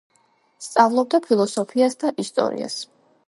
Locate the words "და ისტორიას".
2.05-2.79